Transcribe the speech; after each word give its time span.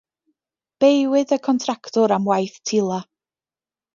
Beiwyd 0.83 1.33
y 1.37 1.39
contractwr 1.49 2.15
am 2.17 2.27
waith 2.31 2.57
tila. 2.71 3.01